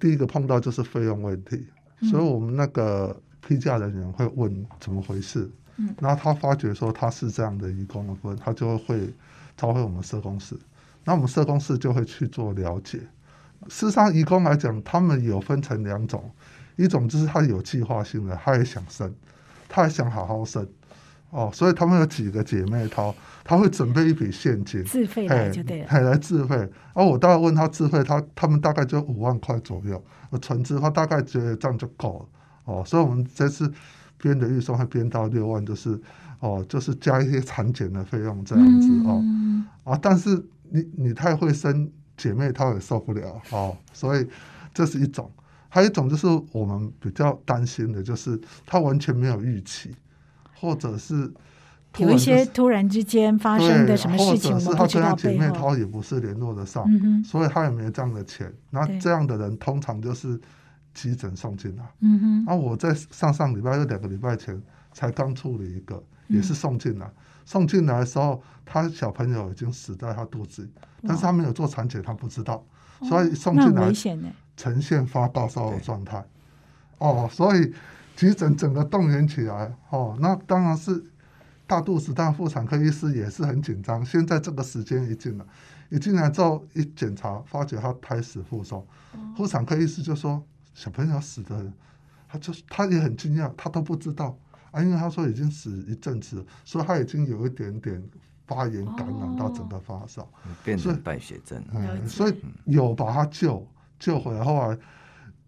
[0.00, 1.66] 第一个碰到就是费用问题，
[2.10, 3.14] 所以我们那个
[3.46, 9.12] 批价人员会问怎么回事，嗯，然后他发觉说他是这样的移工的部分，他就会
[9.56, 10.56] 召回我们社工室，
[11.04, 13.00] 那我们社工室就会去做了解。
[13.68, 16.30] 事实上，义工来讲，他们有分成两种，
[16.76, 19.12] 一种就是他有计划性的，他也想生，
[19.68, 20.66] 他也想好好生，
[21.30, 26.56] 哦，所以他们有几个姐妹淘，他会准备一笔现金，自费来就对来自费。
[26.56, 32.26] 然后我大概问他自费，他他们大概就五万块左右，我纯资他大概觉得这样就够了。
[32.64, 33.72] 哦，所以我们这次
[34.18, 36.00] 编的预算会编到六万，就是
[36.40, 39.20] 哦，就是加一些产检的费用这样子、哦。
[39.22, 44.26] 嗯啊，但是你你太会生姐妹她也受不了哦，所以
[44.72, 45.30] 这是一种。
[45.68, 49.94] 还有一种就是我们比较担心的，就是他完全没有预期，
[50.54, 51.30] 或者是
[51.92, 55.76] 突有一些突然之间发生的什么事情，或者是他跟他姐妹他。
[55.76, 58.50] 也不是联络得上，嗯，所以他也没有这样的钱。
[58.70, 60.40] 那这样的人通常就是
[60.96, 61.84] 急诊送进来。
[62.00, 64.60] 嗯哼，那我在上上礼拜又两个礼拜前
[64.94, 67.08] 才刚处理一个，嗯也是送进来。
[67.44, 70.70] 送进来的时候，他小朋友已经死在他肚子里，
[71.06, 72.64] 但是他没有做产检，他不知道，
[73.02, 73.92] 所以送进来。
[74.56, 76.24] 呈现发高烧的状态。
[76.98, 77.72] 哦，所以
[78.16, 81.04] 急诊整个动员起来，哦，那当然是
[81.66, 84.02] 大肚子，但妇产科医师也是很紧张。
[84.02, 85.44] 现在这个时间一进来，
[85.90, 88.80] 一进来之后一检查，发觉他胎死腹中，
[89.12, 90.42] 哦妇产科医师就说
[90.76, 91.72] 小朋友死的，
[92.28, 94.38] 他就他也很惊讶，他都不知道
[94.70, 98.02] 啊，因为他说已经死一阵子了，所以他已经有一点点
[98.46, 100.28] 发炎感染到整个发烧。
[100.42, 101.58] 所以变成败血症。
[101.68, 102.36] 了嗯，所以
[102.66, 103.66] 有把他救
[103.98, 104.44] 救回来。
[104.44, 104.78] 后来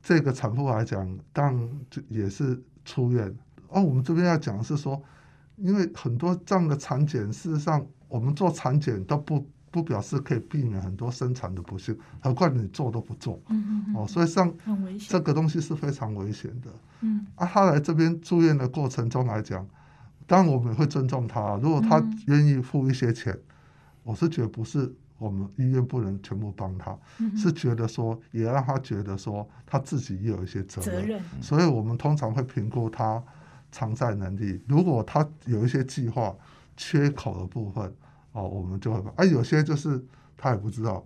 [0.03, 3.29] 这个产妇来讲，当然就也是出院。
[3.69, 4.99] 哦，我们这边要讲的是说，
[5.57, 15.09] 因为很多这样的产检，事实上我们做产检都不不表示可以避免很多生产的不幸，何况你做都不做嗯嗯嗯，哦，所以上很危险。
[15.11, 16.71] 这个东西是非常危险的。
[17.01, 19.67] 嗯啊，他来这边住院的过程中来讲，
[20.27, 21.57] 当然我们会尊重他。
[21.63, 23.39] 如果他嗯愿意付一些钱，
[24.03, 31.03] 我是觉得不是我们医院不能全部帮他，嗯是觉得说也让他觉得说他自己也有一些责任。
[31.03, 31.23] 责任。
[31.41, 33.23] 所以我们通常会评估他
[33.71, 34.61] 偿债能力。
[34.67, 36.35] 如果他有一些计划
[36.77, 37.93] 缺口的部分，
[38.39, 39.11] 哦，我们就会把。
[39.17, 40.03] 啊，有些就是
[40.37, 41.05] 他也不知道，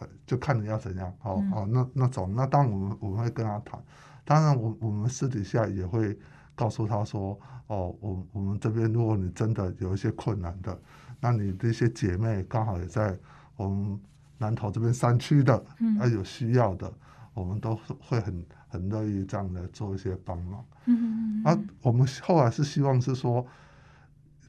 [0.00, 1.12] 呃，就看你要怎样。
[1.22, 3.80] 哦、嗯哦，那那种，那当然我们我们会跟他谈。
[4.24, 6.18] 当然我，我们私底下也会
[6.56, 10.76] 告诉他说，哦，我我们这边如果你真的有一些困难的，
[11.20, 13.16] 那你这些姐妹刚好也在
[13.56, 14.00] 我们
[14.38, 16.92] 南投这边山区的，嗯啊有需要的，
[17.34, 20.64] 我们都会很很乐意这样的做一些帮忙。
[20.86, 23.46] 嗯嗯嗯啊，我们后来是希望是说，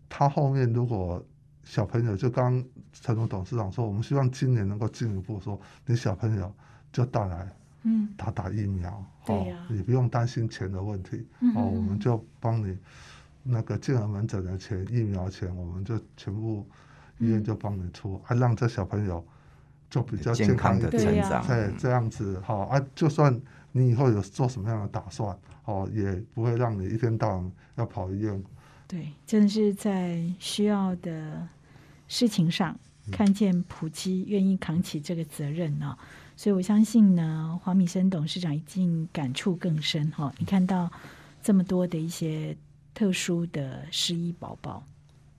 [0.10, 1.24] 他后面如果
[1.68, 2.64] 小朋友就刚
[2.94, 6.52] 陈总董事长说，我们希望今年能够进一步说，你小朋友
[6.94, 7.54] 就带来
[7.84, 8.08] 嗯。
[8.16, 11.54] 打打疫苗，哦你不用担心钱的问题，嗯。
[11.56, 12.78] 哦，我们就帮你
[13.44, 16.66] 那个健儿门诊的钱、疫苗钱，我们就全部
[17.20, 19.24] 医院就帮你出，啊，让这小朋友
[19.90, 23.38] 就比较健康的成长，对，这样子好、啊，就算
[23.74, 28.42] 你以后有做什么样的打算，哦，也不会让你一天到晚要跑医院。
[28.88, 31.46] 对，真的是在需要的
[32.08, 33.12] 事情上，嗯。
[33.12, 35.98] 看见普基愿意扛起这个责任呢、
[36.36, 40.92] 所以我相信呢，黄敏生董事长一定感触更深哈、你看到
[41.42, 42.56] 这么多的一些
[42.94, 44.84] 特殊的失忆宝宝，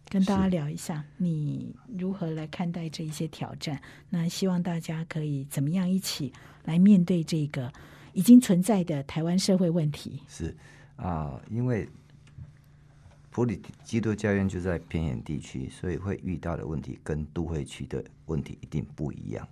[0.09, 3.79] 跟大家聊一下，你如何来看待这一些挑战？
[4.09, 6.33] 那希望大家可以怎么样一起
[6.65, 7.71] 来面对这个
[8.15, 10.23] 已经存在的台湾社会问题？
[10.27, 10.57] 是。
[10.97, 11.89] 啊，因为
[13.31, 19.47] 普里基督教院就在偏远地区，所以会遇到的问题跟都会区的问题一定不一样。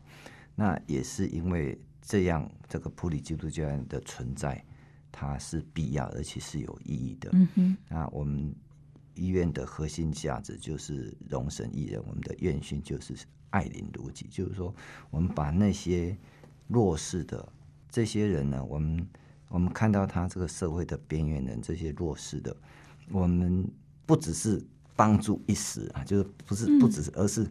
[0.54, 4.64] 那也是因为这样，这个普里基督教院的存在，
[5.12, 7.30] 它是必要而且是有意义的。
[7.32, 8.54] 嗯哼，那我们
[9.14, 13.14] 医院的核心价值就是容神一人，我们的院训就是
[13.50, 14.74] 爱邻如己，就是说
[15.10, 16.16] 我们把那些
[16.68, 17.46] 弱势的
[17.90, 19.06] 这些人呢，我们
[19.48, 22.56] 我们看到他这个社会的边缘人，这些弱势的，
[23.10, 23.68] 我们
[24.04, 24.62] 不只是
[24.94, 27.46] 帮助一时啊，就是不是不只是，而是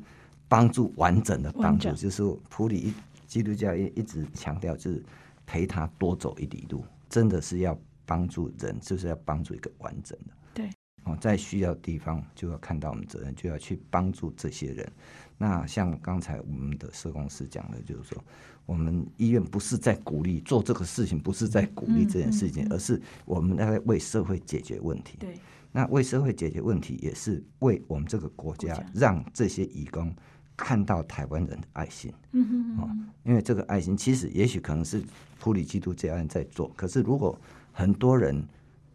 [0.47, 2.93] 帮助完整的帮助，就是普里
[3.27, 5.03] 基督教一一直强调，就是
[5.45, 10.33] 陪他多走一里路，真的是要帮助人，就是要帮助一个完整的。
[10.53, 10.69] 对，
[11.03, 14.91] 哦，在需要的地方就要看到我们责任，就要去帮助这些人。
[15.37, 18.23] 那像刚才我们的社工师讲的，就是说，
[18.65, 25.17] 我们医院不是在鼓励做这个事情，不是在鼓励这件事情，嗯嗯嗯而是我们在为社会解决问题。
[25.19, 25.37] 对，
[25.71, 30.11] 那为社会解决问题，也是为我们这个国家让这些义工
[30.57, 32.11] 看到台湾人的爱心。
[32.31, 32.89] 嗯哼哦，
[33.23, 35.03] 因为这个爱心其实也许可能是
[35.39, 37.39] 普里基督教人在做，可是如果
[37.71, 38.43] 很多人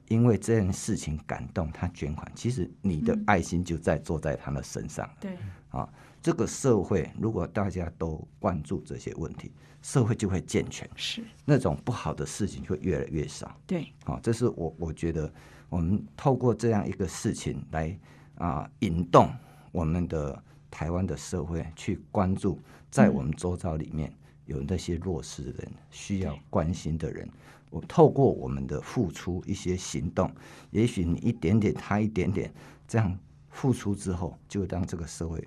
[0.08, 5.36] 因为这件事情感动，他捐款，其实你的爱心就在做在他的身上了对，
[5.68, 5.88] 啊。
[6.22, 9.50] 这个社会如果大家都关注这些问题，
[9.82, 13.56] 社会就会健全，是，那种不好的事情就会越来越少。
[13.66, 15.32] 对，啊，这是我我觉得
[15.68, 17.98] 我们透过这样一个事情来
[18.36, 19.30] 啊引动
[19.72, 22.58] 我们的台湾的社会去关注，
[22.90, 24.12] 在我们周遭里面
[24.44, 27.28] 有那些弱势的人、需要对关心的人。
[27.70, 30.30] 我透过我们的付出一些行动，
[30.72, 32.52] 也许你一点点，他一点点，
[32.86, 33.16] 这样
[33.48, 35.46] 付出之后，就让这个社会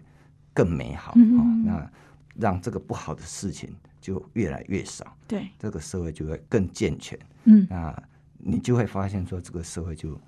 [0.54, 1.92] 更美好啊、那
[2.36, 7.18] 让这个不好的事情就越来越少，对，这个社会就会更健全。
[7.46, 8.04] 嗯，那
[8.38, 10.20] 你就会发现说，这个社会就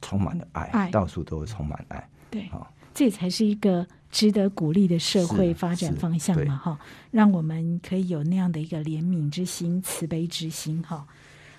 [0.00, 2.08] 充满了爱，爱到处都会充满爱。
[2.30, 6.78] 对好，这才是一个值得鼓励的社会是发展方向嘛，哈，
[7.10, 11.06] 让我们可以有那样的一个怜悯之心、慈悲之心，哈。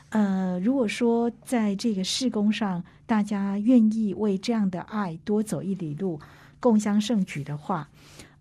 [0.09, 6.19] 呃，如果说在这个事工上，大家愿意为这样的爱多走一里路，
[6.65, 7.87] 共襄盛举的话，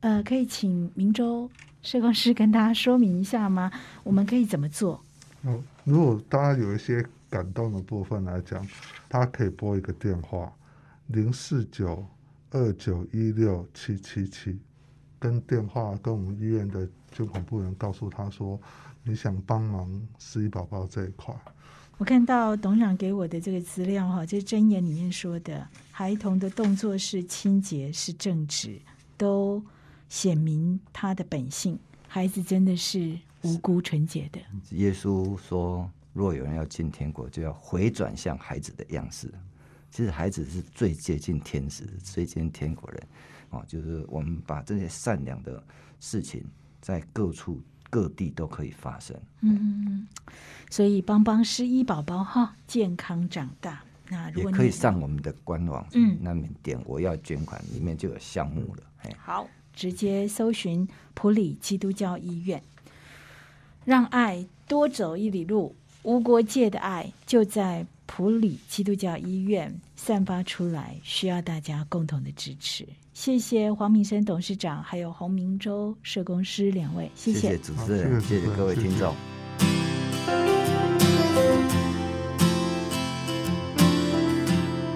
[0.01, 1.51] 呃，可以请明州
[1.83, 3.71] 社工师跟大家说明一下吗？
[4.03, 5.05] 我们可以怎么做？
[5.43, 8.67] 哦，如果大家有一些感动的部分来讲，
[9.11, 10.51] 他可以拨一个电话
[11.09, 12.03] 零四九
[12.51, 14.59] 二九一六七七七，
[15.19, 18.59] 跟电话跟我们医院的捐款部人告诉他说，
[19.03, 21.35] 你想帮忙失忆宝宝这一块。
[21.97, 28.81] 我看到董事长给我的这个资料哈，这是箴言里面说的，孩童的动作是清洁是正直，
[29.17, 29.63] 都
[30.09, 31.79] 显明他的本性。
[32.09, 34.41] 孩子真的是无辜纯洁的，
[34.71, 39.33] 耶稣说，若有人要进天国，就要回转向孩子的样式。
[39.91, 43.03] 其实孩子是最接近天使、最接近天国人
[43.51, 45.63] 哦，就是我们把这些善良的
[46.01, 46.45] 事情
[46.81, 47.63] 在各处
[47.95, 49.17] 各地都可以发生。
[49.43, 50.09] 嗯，
[50.69, 53.85] 所以帮帮失忆宝宝哈，健康长大。
[54.09, 58.83] 那如也果你可以上我们的官网，嗯那边点我要捐款，里面就有项目了。
[59.03, 62.61] 哎，好，直接搜寻普里基督教医院，
[63.85, 72.87] 让爱多走一里路，无国界的爱就在普里基督教医院散发出来，需要大家共同的支持。
[73.13, 79.15] 谢谢黄明生董事长，还有洪明洲社工师两位，谢谢谢主持人，谢谢谢谢各位听众。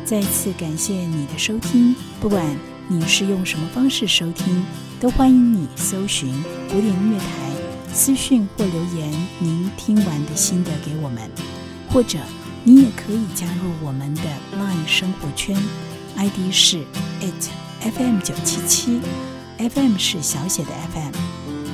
[0.04, 2.56] 再次感谢你的收听，不管
[2.88, 4.64] 你是用什么方式收听，
[4.98, 6.32] 都欢迎你搜寻
[6.70, 7.52] 古典音乐台，
[7.92, 11.30] 私讯或留言您听完的心得给我们，
[11.90, 12.18] 或者
[12.68, 14.22] 你也可以加入我们的
[14.54, 15.56] LINE 生活圈
[16.18, 16.84] ，ID 是
[17.18, 17.50] it
[17.80, 19.00] FM 九七七
[19.56, 21.12] ，FM 是小写的 FM，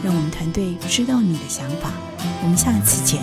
[0.05, 1.91] 让我们团队知道你的想法。
[2.45, 3.21] 我们下次见。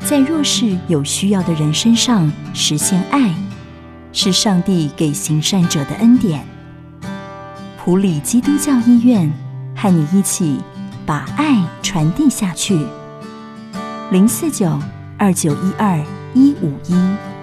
[0.00, 3.34] 在弱势有需要的人身上实现爱，
[4.14, 6.42] 是上帝给行善者的恩典。
[7.76, 9.30] 普里基督教医院
[9.76, 10.58] 和你一起
[11.06, 12.78] 把爱传递下去。
[14.10, 14.78] 零四九
[15.18, 15.98] 二九一二
[16.34, 17.33] 一五一。